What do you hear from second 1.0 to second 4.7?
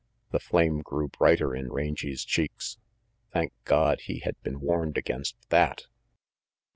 brighter in Range's cheeks. Thank God he had been